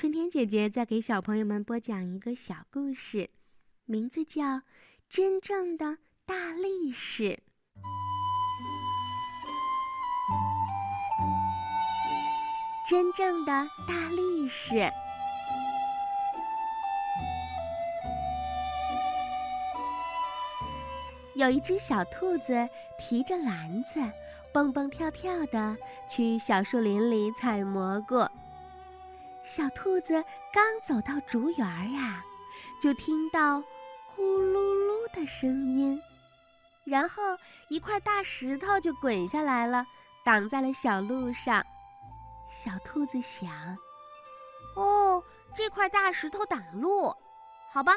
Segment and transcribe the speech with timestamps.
[0.00, 3.30] 春天姐姐在给小朋友们播讲一个小故事，
[3.84, 4.44] 名字叫
[5.08, 7.24] 《真正的大力士》。
[12.88, 14.88] 真正的大力士。
[21.34, 22.68] 有一只小兔子
[23.00, 24.00] 提着篮子，
[24.52, 25.76] 蹦蹦跳跳的
[26.08, 28.27] 去小树林里采蘑菇。
[29.48, 30.22] 小兔子
[30.52, 32.22] 刚走到竹园呀，
[32.78, 33.58] 就听到
[34.14, 35.98] 咕噜噜的声音，
[36.84, 37.22] 然后
[37.68, 39.86] 一块大石头就滚下来了，
[40.22, 41.64] 挡在了小路上。
[42.52, 43.48] 小兔子想
[44.76, 45.24] ：“哦，
[45.56, 47.10] 这块大石头挡路，
[47.70, 47.94] 好吧，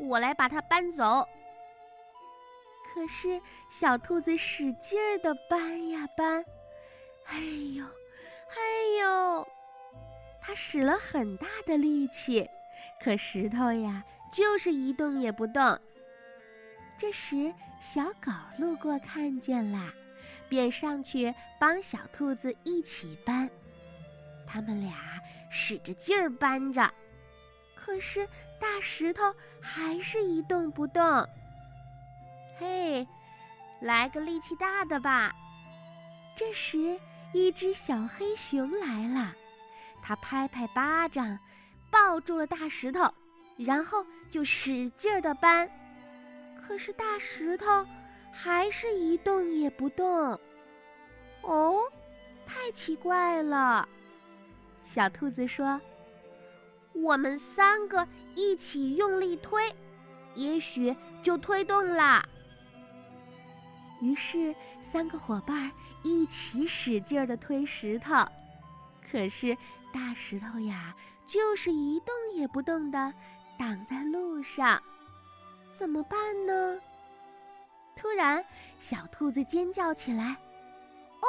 [0.00, 1.28] 我来把它搬走。”
[2.94, 6.42] 可是小兔子使劲儿的搬呀搬，
[7.26, 7.36] 哎
[7.76, 7.84] 呦，
[8.56, 8.56] 哎
[9.00, 9.46] 呦，
[10.46, 12.46] 它使了很大的力气，
[13.02, 15.80] 可石头呀就是一动也不动。
[16.98, 19.90] 这时小狗路过看见了，
[20.46, 23.48] 便上去帮小兔子一起搬。
[24.46, 24.94] 他们俩
[25.50, 26.92] 使着劲儿搬着，
[27.74, 28.28] 可是
[28.60, 31.26] 大石头还是一动不动。
[32.58, 33.08] 嘿，
[33.80, 35.34] 来个力气大的吧！
[36.36, 37.00] 这时，
[37.32, 39.34] 一只小黑熊来了，
[40.06, 41.38] 它拍拍巴掌，
[41.90, 43.10] 抱住了大石头，
[43.56, 45.66] 然后就使劲儿的搬。
[46.60, 47.86] 可是大石头
[48.30, 50.38] 还是一动也不动。
[51.40, 51.80] 哦，
[52.46, 53.88] 太奇怪了！
[54.84, 55.80] 小兔子说
[56.92, 59.74] ：“我们三个一起用力推，
[60.34, 62.22] 也许就推动啦。”
[64.02, 68.14] 于是，三个伙伴一起使劲儿地推石头，
[69.10, 69.56] 可是
[69.92, 73.12] 大石头呀，就是一动也不动的
[73.58, 74.82] 挡在路上，
[75.72, 76.80] 怎么办呢？
[77.96, 78.44] 突然，
[78.78, 80.36] 小兔子尖叫起来
[81.22, 81.26] ：“哦，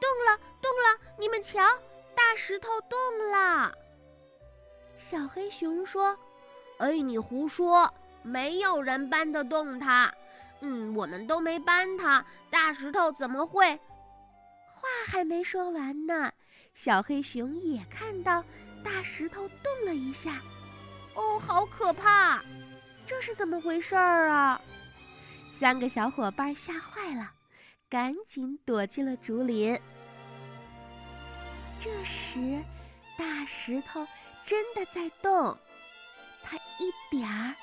[0.00, 1.14] 动了，动了！
[1.18, 1.60] 你们瞧，
[2.16, 2.98] 大石头动
[3.30, 3.72] 了！”
[4.98, 6.18] 小黑熊说
[6.78, 7.92] ：“哎，你胡说，
[8.22, 10.12] 没有人搬得动它。”
[10.62, 13.80] 嗯，我们都没搬它，大石头怎么会？
[14.66, 16.32] 话还没说完呢，
[16.82, 18.42] 小黑熊也看到
[18.82, 20.40] 大石头动了一下。
[21.12, 22.42] 哦，好可怕！
[23.06, 24.58] 这是怎么回事儿啊？
[25.52, 27.32] 三个小伙伴吓坏了，
[27.86, 29.78] 赶紧躲进了竹林。
[31.78, 32.64] 这时，
[33.14, 34.08] 大石头
[34.42, 35.54] 真的在动，
[36.42, 37.54] 它一点儿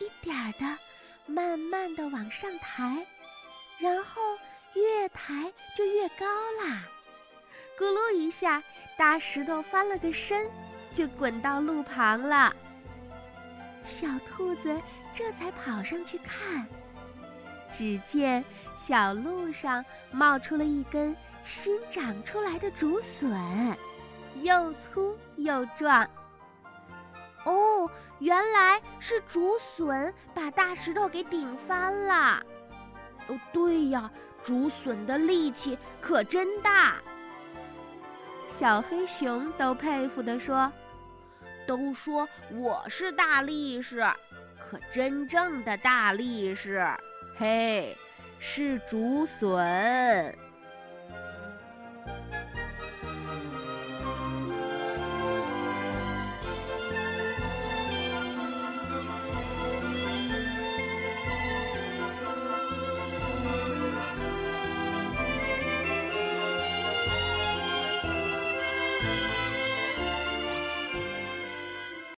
[0.00, 0.78] 一点儿的。
[1.26, 3.06] 慢慢的往上抬，
[3.78, 4.36] 然后
[4.74, 6.26] 越抬就越高
[6.60, 6.82] 啦。
[7.78, 8.62] 咕噜一下，
[8.96, 10.48] 大石头翻了个身，
[10.92, 12.54] 就滚到路旁了。
[13.82, 14.80] 小兔子
[15.12, 16.66] 这才跑上去看，
[17.70, 18.44] 只见
[18.76, 23.76] 小路上冒出了一根新长出来的竹笋，
[24.40, 26.08] 又粗又壮。
[27.44, 32.40] 哦，原来是竹笋把大石头给顶翻了。
[33.26, 34.10] 哦，对呀，
[34.42, 36.94] 竹笋的力气可真大。
[38.56, 40.72] 小黑熊都佩服地说
[41.66, 44.06] ：“都说我是大力士，
[44.56, 46.88] 可真正的大力士，
[47.36, 47.96] 嘿，
[48.38, 50.32] 是竹笋。”